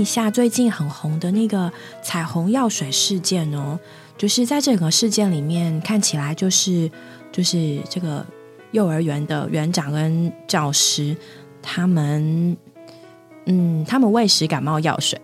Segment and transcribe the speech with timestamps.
[0.00, 1.70] 一下最近很红的那个
[2.02, 3.78] 彩虹药水事件哦？
[4.16, 6.90] 就是在整个事件里面，看起来就是
[7.30, 8.24] 就是这个
[8.72, 11.16] 幼儿园的园长跟教师，
[11.62, 12.56] 他们
[13.46, 15.20] 嗯，他们喂食感冒药水，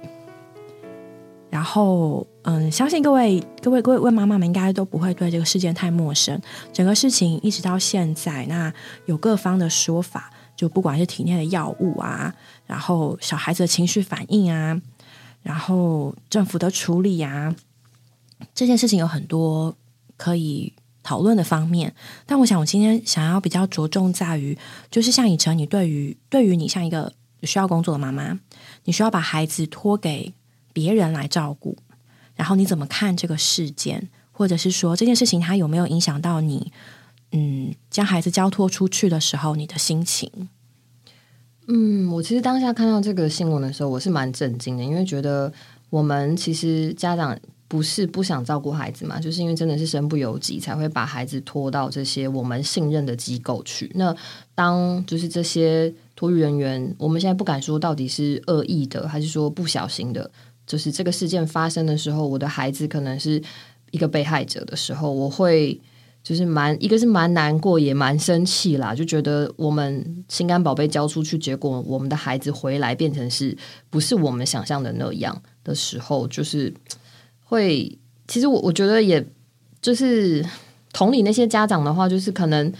[1.51, 6.41] 然后嗯，相信各位各位各位妈妈们应该都不会对这个事件太陌生。
[6.73, 8.73] 整个事情一直到现在，那
[9.07, 10.31] 有各方的说法。
[10.57, 12.35] 就不管是体内的药物啊，
[12.67, 14.81] 然后小孩子的情绪反应啊，
[15.43, 17.55] 然后政府的处理啊，
[18.55, 19.77] 这件事情有很多
[20.17, 21.95] 可以讨论的方面。
[22.25, 24.57] 但我想，我今天想要比较着重在于，
[24.91, 28.39] 就是像以晨，你对于对于你像一个需要工作的妈妈，
[28.85, 30.33] 你需要把孩子托给
[30.73, 31.77] 别人来照顾，
[32.35, 36.73] 然后你怎么看这个事件，或者是说这件事情它有没有影响到你？
[37.33, 40.31] 嗯，将孩子交托出去的时候，你的心情？
[41.69, 45.53] 嗯，我其实当下看到这个新闻的时候，我是蛮震惊的，因为觉得
[45.91, 53.91] 我们其实家长不是不想照顾孩子嘛，就是因为真的是身不由己，才会把孩子拖到这些我们信任的机构去。
[53.97, 54.15] 那
[54.55, 60.31] 当就是这些托育人员，我们现在不敢说到底是恶意的，还是说不小心的，
[60.65, 63.43] 就是这个事件发生的时候，我的孩子可能是
[63.91, 65.81] 一个被害者的时候，我会。
[66.27, 73.57] 就是蛮一个是蛮难过，也蛮生气啦，就觉得我们心肝宝贝交出去，结果我们的孩子回来变成是
[73.91, 76.75] 不是我们想象的那样的时候，就是
[77.45, 77.97] 会。
[78.27, 79.25] 其实我我觉得，也
[79.81, 80.45] 就是
[80.93, 82.73] 同理那些家长的话，就是可能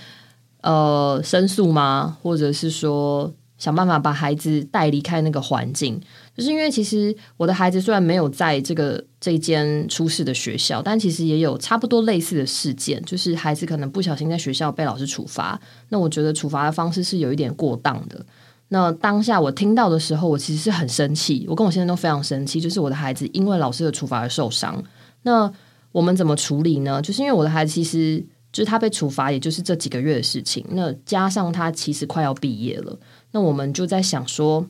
[0.63, 6.01] 呃申诉吗，或者是说想办法把孩子带离开那个环境。
[6.37, 15.59] 就是因为其实我的孩子虽然没有在这个这间出事的学校，但其实也有差不多类似的事件，就是孩子可能不小心在学校被老师处罚。
[15.89, 18.25] 那我觉得处罚的方式是有一点过当的。
[18.69, 24.83] 那当下我听到的时候，我其实是很生气，我跟我先生都非常生气，就是我的孩子因为老师的处罚而受伤。
[25.23, 25.51] 那
[25.93, 27.01] 我们怎么处理呢？
[27.01, 28.19] 就是因为我的孩子其实
[28.53, 30.67] 就是他被处罚，也就是这几个月的事情。
[30.71, 32.99] 那加上他其实快要毕业了，
[33.33, 34.67] 那我们就在想说。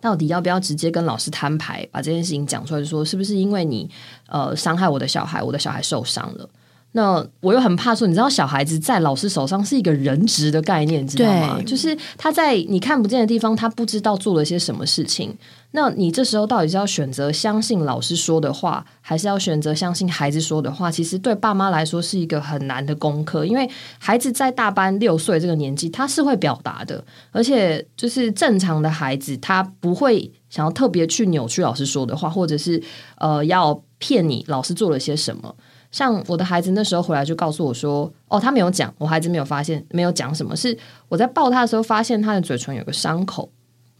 [0.00, 3.90] 到底要不要直接跟老师摊牌，把这件事情讲出来，说是不是因为你
[4.28, 6.48] 呃伤害我的小孩，我的小孩受伤了？
[6.92, 11.60] 那我又很怕说，你知道小孩子在老师手上是一个人质的概念，知道吗？
[11.64, 15.36] 就是他在你看不见的地方，他不知道做了些什么事情。
[15.72, 20.90] 那你这时候到底是要选择相信老师说的话，还是要选择相信孩子说的话？
[20.90, 23.68] 其实对爸妈来说是一个很难的功课，因为
[23.98, 32.82] 孩子在大班六岁这个年纪，他是会表达的，而且就是正常的孩子，他不会想要特别去扭曲老师说的话，或者是
[33.18, 35.54] 呃要骗你老师做了些什么。
[35.90, 40.54] 像我的孩子那时候回来就告诉我说：“哦，他没有讲，我孩子没有发现，没有讲什么。
[40.54, 40.76] 是
[41.08, 43.50] 我在抱他的时候发现他的嘴唇有个伤口。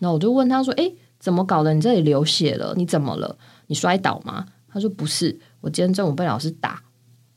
[0.00, 1.72] 那我就问他说：‘诶，怎么搞的？
[1.72, 2.75] 你这里流血了？
[2.76, 3.37] 你怎么了？
[3.69, 6.82] 你摔倒吗？’他说：‘不是，我今天中午被老师打。’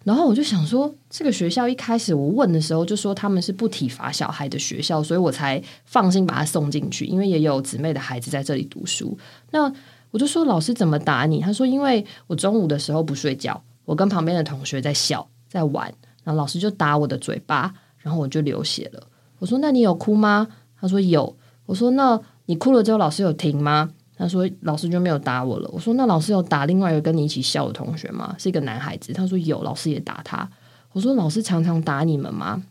[0.04, 9.18] 然后我就想说，这个学校一开始我问的时候就说他们是不体罚小孩的学校，所以我才放心把他送进去，因为也有姊妹的孩子在这里读书。
[9.52, 9.72] 那
[10.10, 11.40] 我就说老师怎么打你？
[11.40, 15.94] 他说因为我中午的时候不睡觉。”我跟旁边的同学在笑，在玩，
[16.24, 19.08] 然后老师就打我的嘴巴，然后我就流血了。
[19.40, 20.48] 我说：“那你有哭吗？”
[20.80, 28.36] 他说：“有。”我说：“那你哭了之后，老师有停吗？”他说：“老师就没有打我了。”我说：“那老师有打另外一个跟你一起笑的同学吗？
[28.38, 30.48] 是一个男孩子。”他说：“有，老师也打他。”
[30.94, 32.62] 我说：“老师常常打你们吗？”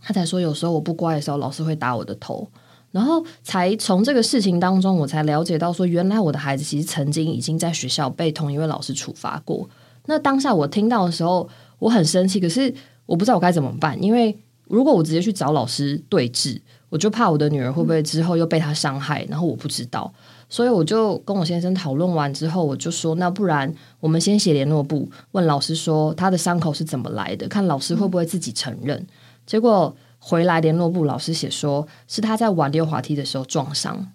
[0.00, 2.48] 他才说：“有时候我不乖的时候，老师会打我的头。”
[2.90, 9.68] 然后才从这个事情当中，我才了解到说，原来我的孩子其实曾经已经在学校被同一位老师处罚过。
[10.08, 11.46] 那当下我听到的时候，
[11.78, 12.74] 我很生气，可是
[13.04, 14.02] 我不知道我该怎么办。
[14.02, 14.34] 因为
[14.64, 20.10] 如果我直接去找老师对峙，我就怕我的女儿会不会之后又被他伤害，然后我不知道。
[20.48, 29.06] 所以我就跟我先生讨论完之后，我就说，那不然我们先写联络簿，问老师说他的伤口是怎么来的，看老师会不会自己承认。
[29.44, 34.10] 结果回来联络簿老师写说是他在玩溜滑梯的时候撞伤。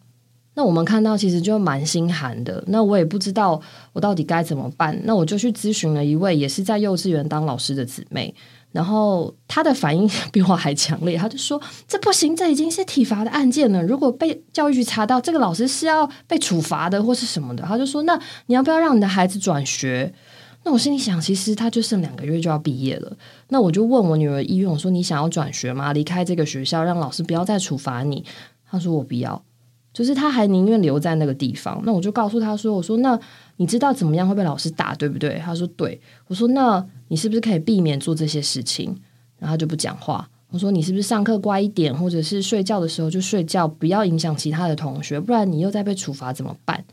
[0.56, 3.60] 那我们看到其实就蛮心寒的，那我也不知道
[3.92, 5.00] 我到底该怎么办。
[5.04, 8.34] 那我就去咨询了一位也是在幼稚园当老师的姊妹，
[8.72, 13.82] 然后她的反应 比我还强烈，她就说：“这不行，这已经是体罚的案件了。
[13.82, 20.14] 如果被教育局查到，这个老师是要被处罚的，或是什么的。”她就说：“那你要不要让你的孩子转学？”
[20.66, 23.18] 那我心里想，其实他就剩两个月就要毕业了。
[23.50, 25.92] 那我就问我女儿医院，我说：“你想要转学吗？
[25.92, 28.24] 离开这个学校，让老师不要再处罚你？”
[28.70, 29.44] 她说：“我不要。”
[29.94, 33.18] 就是他还宁愿留在那个地方，那我就告诉他说：“我说那
[33.58, 38.88] 你知道怎么样会被老师打，对不对？”他说：“对。”我说：“那你是不是可以避免做这些事情？”
[39.38, 40.28] 然后他就不讲话。
[40.50, 46.84] 我说你是不是上课乖一点，或者是睡觉的时候就睡觉，不要影响其他的同学，不然你又在被处罚怎么办？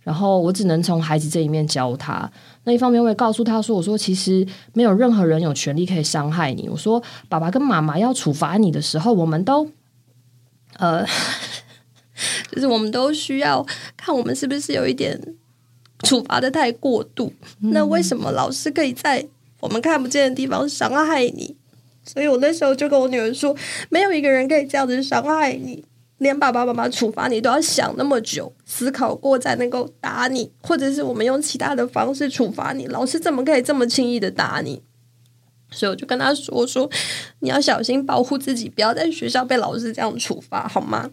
[0.00, 2.30] 然后我只能从孩子这一面教他。
[2.64, 6.68] 那一方面我也告诉他说：“我说其实没有任何人有权利可以伤害你。
[6.70, 9.68] 我说爸爸跟妈妈要处罚你的时候，我们都
[10.78, 11.04] 呃，
[12.50, 13.64] 就是我们都需要
[13.96, 15.20] 看我们是不是有一点
[16.04, 17.32] 处罚的太过度。
[17.60, 19.26] 那为什么老师可以在
[19.60, 21.56] 我们看不见的地方伤害你？
[22.04, 23.54] 所以我那时候就跟我女儿说，
[23.88, 25.84] 没有一个人可以这样子伤害你。”
[26.20, 32.86] 连爸爸妈妈处罚你都要想那么久，思考过才能够打你，或者是我们用其他的方式处罚你。
[32.88, 34.82] 老师怎么可以这么轻易的打你？
[35.70, 36.90] 所以我就跟他说：“我说
[37.38, 41.10] 你要小心保护自己，不要在学校被老师这样处罚，好吗？”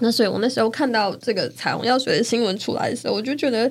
[0.00, 3.70] 那所以，我那时候看到这个彩虹药水的新闻出来的时候，我就觉得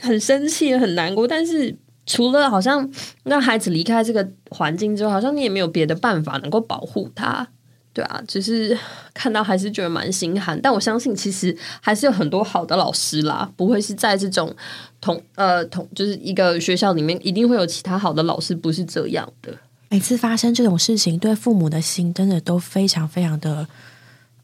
[0.00, 1.26] 很生气、很难过。
[1.26, 1.74] 但是，
[2.06, 2.88] 除了好像
[3.24, 7.46] 让孩子离开这个环境之后，好像你也没有别的办法能够保护他。
[7.92, 8.78] 对啊，只是
[9.12, 14.54] 看到还是觉得蛮心寒，但我相信其实还是有很多好的老师啦，不会是在这种
[15.00, 19.52] 同呃同就是一个学校里面一定会有其他好的老师，不是这样的。
[19.88, 23.66] 每次发生这种事情，对父母的心真的都非常非常的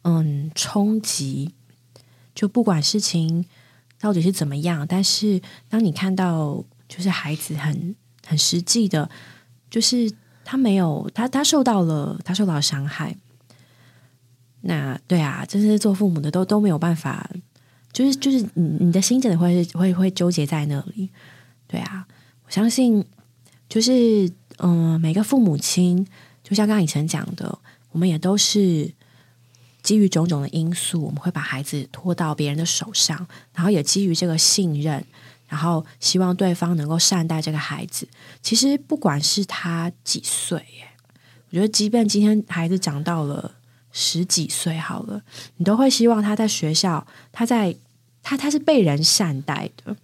[0.07, 1.53] 嗯冲击。
[2.35, 3.45] 就不管事情
[3.99, 9.11] 到底是怎么样，但是当你看到就是孩子很很实际的，
[9.71, 10.13] 就是
[10.45, 13.17] 他没有他他受到了他受到了伤害。
[14.61, 17.31] 那对啊，真是做父母的都都没有办法，
[17.93, 21.09] 就是就是你你的心真的会会会纠结在那里。
[21.67, 22.07] 对啊，
[22.45, 23.05] 我相信
[23.69, 26.07] 就是嗯，每个父母亲，
[26.43, 27.59] 就像刚刚以前讲的，
[27.93, 28.93] 我们也都是
[29.87, 33.25] 基于种种的因素，我们会把孩子托到别人的手上，
[33.55, 35.05] 然后也基于这个信任，
[35.47, 38.09] 然后希望对方能够善待这个孩子。
[38.43, 40.61] 其实不管是他几岁，
[41.51, 43.53] 我觉得即便今天孩子长到了。
[43.99, 45.23] 十几岁好了，
[45.57, 47.75] 你都会希望他在学校，他在
[48.23, 49.97] 他他是被人善待的。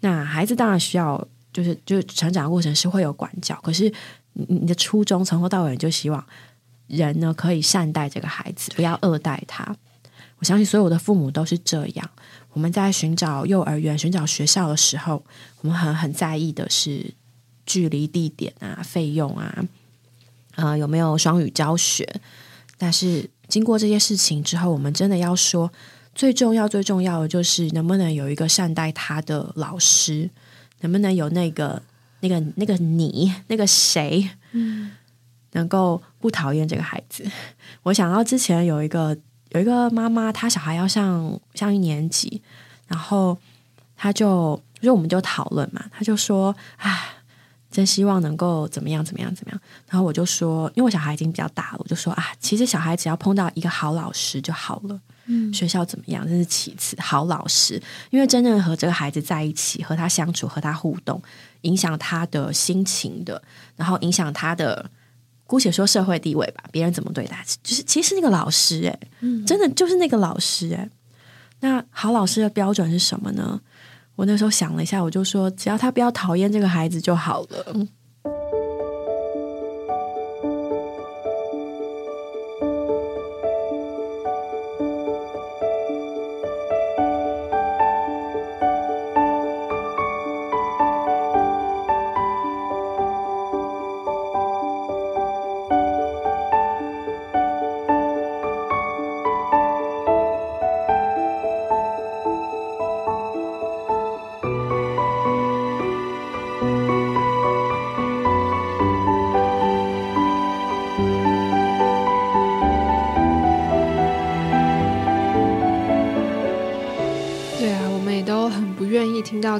[0.00, 1.22] 那孩子当然需要，
[1.52, 3.92] 就是就成长过程是会有管教，可是
[4.32, 6.26] 你你的初衷从头到尾就希望
[6.90, 9.76] 人呢可以善待这个孩子，不要恶待他。
[10.38, 12.10] 我相信所有的父母都是这样。
[12.52, 15.22] 我们在寻找幼儿园、寻找学校的时候，
[15.60, 17.14] 我们很很在意的是
[17.64, 19.64] 距离、地点啊、费用啊，
[20.56, 22.20] 啊有没有双语教学。
[22.76, 25.70] 但是经过这些事情之后，我们真的要说，
[26.14, 30.28] 最重要、最重要的就是能不能有一个善待他的老师，
[30.80, 31.80] 能不能有那个、
[32.20, 34.90] 那个、那个你、那个谁，嗯，
[35.52, 37.24] 能够不讨厌这个孩子。
[37.84, 39.16] 我想到之前有一个
[39.50, 42.42] 有一个妈妈，她小孩要上上一年级，
[42.88, 43.36] 然后
[43.96, 47.16] 她就就我们就讨论嘛，她就说，唉。
[47.72, 55.00] 真希望能够怎么样怎么样怎么样，然后我就说，因为我小孩已经比较大了，我就说啊，其实小孩只要碰到一个好老师就好了。
[55.26, 57.80] 嗯，学校怎么样，这是其次，好老师，
[58.10, 61.22] 因为真正和这个孩子在一起，和他相处，和他互动，
[61.60, 63.40] 影响他的心情的，
[63.76, 64.90] 然后影响他的，
[65.50, 68.96] 姑且说社会地位吧，别人怎么对待，就是其实那个老师，哎，
[69.44, 70.88] 真的就是那个老师，哎，
[71.58, 73.60] 那好老师的标准是什么呢？
[74.14, 77.88] 我那时候想了一下，我就说，只要他不要讨厌这个孩子就好了。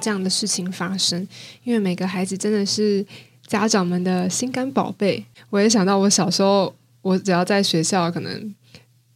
[0.00, 1.26] 这样的事情发生，
[1.62, 3.04] 因为每个孩子真的是
[3.46, 5.24] 家长们的心肝宝贝。
[5.50, 8.54] 我也想到我小时候，我只要在学校可能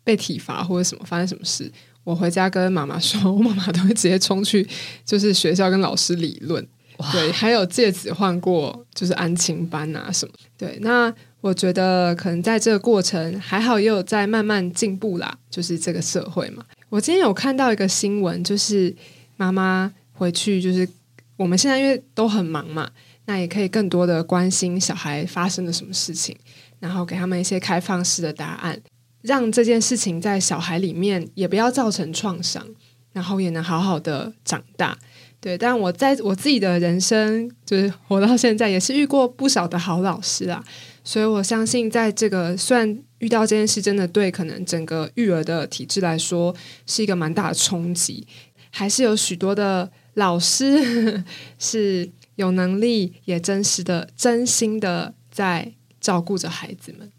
[0.03, 1.71] 被体罚或者什么发生什么事，
[2.05, 4.69] 我回家跟妈妈说，我妈妈都会直接冲去
[5.05, 6.67] 就是学校跟老师理论。
[7.13, 10.35] 对，还有借此换过就是安亲班啊什么。
[10.57, 15.37] 对，那我觉得可能在这个过程还好，也有在慢慢进步啦。
[15.51, 18.95] 就是这个社会嘛，我今天有看到一个新闻，就是
[19.37, 19.93] 妈妈。
[20.15, 20.89] 回去就是
[21.37, 22.91] 我们现在因为都很忙嘛，
[23.27, 26.35] 那也可以更多的关心小孩发生了什么事情，
[26.79, 28.81] 然后给他们一些开放式的答案，
[29.23, 32.67] 让这件事情在小孩里面也不要造成创伤，
[33.13, 34.97] 然后也能好好的长大。
[35.41, 40.65] 对，但我在我自己的人生，就是活到现在，也是遇过不少的好老师啊。
[41.03, 46.55] 所以我相信，在这个虽然遇到这件事，真的对可能整个育儿的体制来说
[46.87, 48.27] 是一个蛮大的冲击，
[48.71, 51.23] 还是有许多的老师
[51.59, 57.11] 是有能力，也真实的、真心的在照顾着孩子们。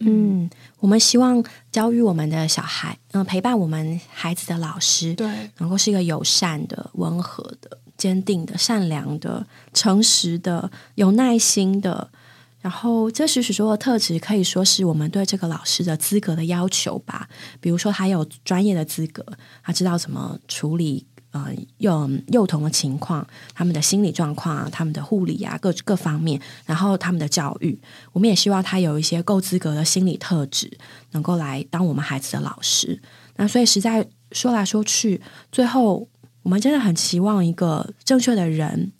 [0.00, 12.10] 嗯，我们希望教育我们的小孩，嗯，陪伴我们孩子的老师，对，能够是一个友善的、温和的、坚定的、善良的、诚实的、有耐心的。
[12.62, 17.28] 然后，这许许多多的特质，可以说是我们对这个老师的资格的要求吧。
[17.60, 19.24] 比如说，他有专业的资格，
[19.62, 21.06] 他知道怎么处理。
[21.32, 21.46] 呃，
[21.78, 27.80] 幼幼童的情况，他们的心理状况啊，他们的护理啊，各各方面，然后他们的教育，
[28.12, 30.68] 我们也希望他有一些够资格的心理特质，
[31.12, 33.00] 能够来当我们孩子的老师。
[33.36, 35.20] 那所以实在说来说去，
[35.52, 36.08] 最后
[36.42, 38.90] 我们真的很期望一个正确的人。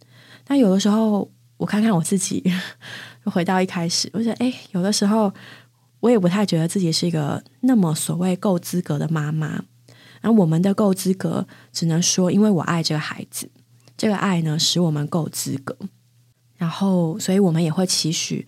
[0.44, 2.44] 但有的时候，我看看我自己，
[3.26, 5.32] 回到一开始，我觉得，哎，有的时候
[5.98, 9.64] 我也不太觉得自己是一个那么所谓够资格的妈妈。
[10.20, 13.50] 然后我们的够资格，只能说因为我爱这个孩子，
[13.96, 15.76] 这个爱呢使我们够资格。
[16.56, 18.46] 然后，所以我们也会期许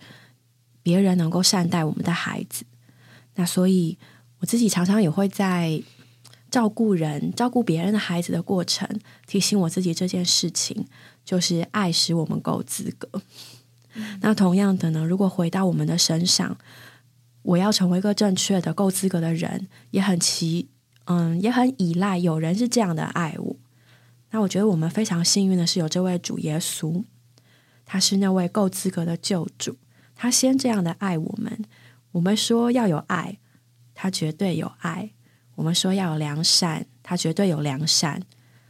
[0.83, 2.63] 别人能够善待我们的孩子。
[3.35, 3.97] 那所以
[4.37, 5.81] 我自己常常也会在
[6.51, 8.87] 照顾人、照顾别人的孩子的过程，
[9.25, 10.85] 提醒我自己这件事情，
[11.25, 13.09] 就是爱使我们够资格。
[14.21, 16.55] 那同样的呢，如果回到我们的身上，
[17.41, 20.69] 我要成为一个正确的、够资格的人，也很奇。
[21.05, 23.55] 嗯，也很依赖有人是这样的爱我。
[24.31, 27.03] 那我觉得我们非常幸运的是有这位主耶稣，
[27.85, 29.77] 他是那位够资格的救主。
[30.15, 31.63] 他先这样的爱我们。
[32.13, 33.37] 我们说要有爱，
[33.93, 35.09] 他绝对有爱；
[35.55, 38.21] 我们说要有良善，他绝对有良善；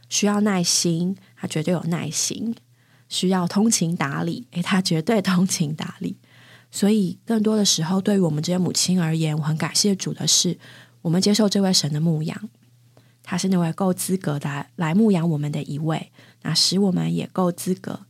[0.08, 2.54] 需要耐心，他绝对有耐心；
[3.08, 6.16] 需要通情达理，诶，他绝对通情达理。
[6.70, 10.58] 所以，更多的时候，对于我们这些母亲而言，我很感谢主的是。
[11.04, 12.48] 我们接受这位神的牧养，
[13.22, 16.10] 他是那位够资格的来牧养我们的一位，
[16.42, 18.00] 那使我们也够资格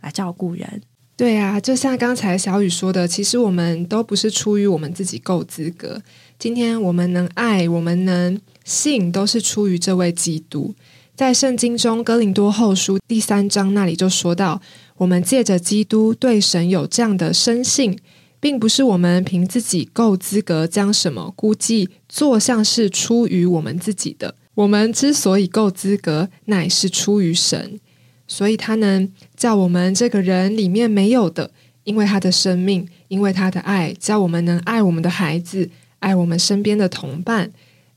[0.00, 0.80] 来照顾人。
[1.18, 6.00] 对啊，就像刚才小雨说的，其实我们都不是出于我们自己够资格。
[6.38, 10.74] 今天我们能爱，我们能信，都是出于这位基督。
[11.14, 14.62] 在圣经中，哥林多后书第三章那里就说到，
[14.96, 17.98] 我们借着基督对神有这样的深信。
[18.40, 24.34] 并不是我们凭自己够资格将什么估计做像是出于我们自己的。
[24.54, 27.78] 我们之所以够资格，乃是出于神，
[28.26, 31.50] 所以他能叫我们这个人里面没有的，
[31.84, 35.70] 因为他的生命，因为他的爱，叫我们能爱我们的孩子，
[36.00, 37.52] 爱我们身边的同伴，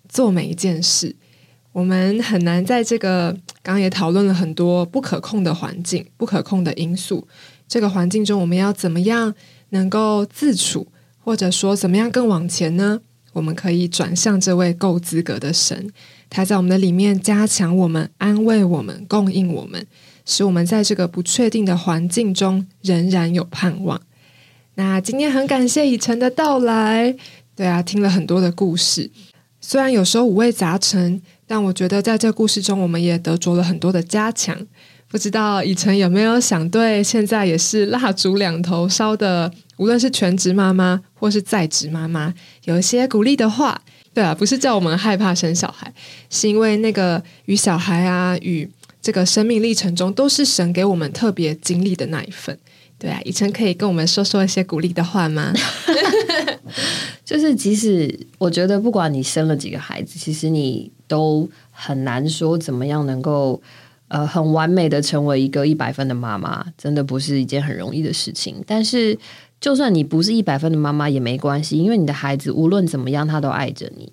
[0.08, 1.16] 做每一件事。
[1.72, 3.32] 我们很难在这个
[3.64, 7.28] 刚刚也讨论了很多不可控的环境、不可控的因素，
[7.68, 9.34] 这个环境中我们要怎么样？
[9.74, 10.88] 能够自处，
[11.20, 13.02] 或者说怎么样更往前呢？
[13.34, 15.90] 我们可以转向这位够资格的神，
[16.30, 19.88] 他在我们的里面加强我们、安慰我们、供应我们，
[20.24, 24.00] 使我们在这个不确定的环境中仍然有盼望。
[24.76, 27.16] 那今天很感谢以晨的到来，
[27.56, 29.10] 对啊，听了很多的故事，
[29.60, 34.56] 虽然有时候五味杂陈，但我觉得在这故事中，我们也得着了很多的加强。
[35.08, 39.52] 不知道以晨有没有想对现在也是蜡烛两头烧的？
[39.78, 42.34] 无论是全职妈妈或是在职妈妈，
[42.66, 43.82] 有一些鼓励的话，
[44.14, 45.92] 对啊，不是叫我们害怕生小孩，
[46.30, 48.70] 是因为那个与小孩啊，与
[49.02, 52.58] 这个生命历程中，都是神给我们特别经历的那一份。
[53.00, 55.52] 对啊，以晨可以跟我们说说一些鼓励的话吗？
[57.26, 63.62] 就是即使我觉得，不管你生了几个孩子，其实你都很难说怎么样能够
[64.08, 68.64] 呃很完美的成为一个一百分的妈妈，真的不是一件很容易的事情。
[68.68, 69.18] 但是。
[69.64, 74.12] 就算你不是一百分的妈妈也没关系，因为你的孩子无论怎么样，他都爱着你。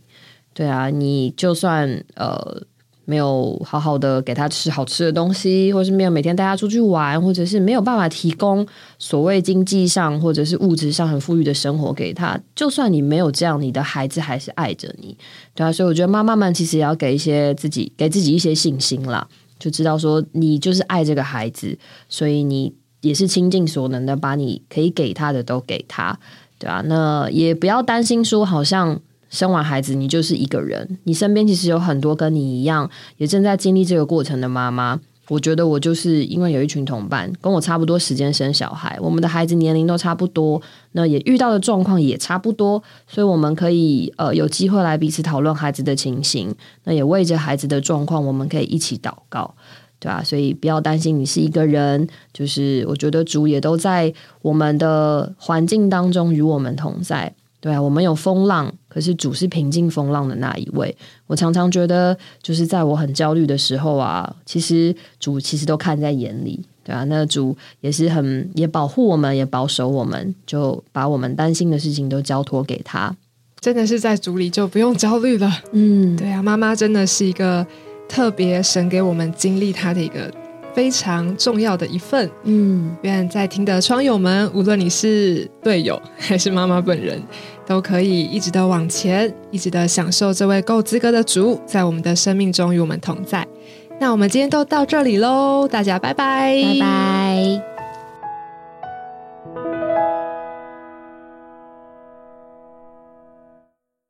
[0.54, 2.62] 对啊，你就算呃
[3.04, 8.64] 没有好好的给他吃好吃的东西，或是没有每天带他出去玩，或者是没有办法提供
[8.96, 15.18] 所谓经济上或者是物质上很富裕的生活给他，就算你没有这样，你的孩子还是爱着你。
[15.56, 19.26] 对啊，所以我觉得妈妈们其实也要给一些自己给自己一些信心啦，
[19.58, 21.76] 就知道说你就是爱这个孩子，
[22.08, 22.72] 所以你。
[23.00, 26.18] 也是倾尽所能的，把你可以给他的都给他，
[26.58, 26.82] 对吧？
[26.86, 35.00] 那也不要担心说，好像生完孩子你就是一个人，你身边其实有很多跟你一样也正在经历这个过程的妈妈。
[35.28, 46.52] 我觉得我就是因为有一群同伴跟我差不多时间生小孩，我们的孩子年龄都差不多，那也遇到的状况也差不多，所以我们可以呃有机会来彼此讨论孩子的情形，
[46.82, 49.54] 那也为着孩子的状况，我们可以一起祷告。
[50.00, 57.32] 对吧、所以不要担心你是一个人，就是我觉得主也都在我们的环境当中与我们同在。
[57.60, 60.96] 对啊，我们有风浪，可是主是平静风浪的那一位。
[61.26, 73.14] 我常常觉得，就是在我很焦虑的时候啊，其实主其实都看在眼里，对啊，那主也是很也保护我们，也保守我们，就把我们担心的事情都交托给他。
[73.60, 75.52] 真的是在主里就不用焦虑了。
[75.72, 77.66] 嗯，对啊，妈妈真的是一个
[78.10, 80.28] 特别神给我们经历他的一个
[80.74, 82.28] 非常重要的一份。
[82.42, 87.22] 嗯，愿在听的窗友们，无论你是队友 还是妈妈本人，
[87.64, 93.46] 都可以一直的往前，一直的享受这位够资格的主在我们的生命中与我们同在。
[94.00, 97.69] 那我们今天都到这里喽，大家拜拜，拜拜。